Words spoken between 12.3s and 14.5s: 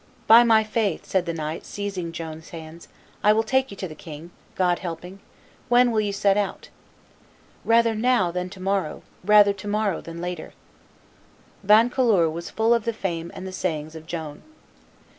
was full of the fame and the sayings of Joan.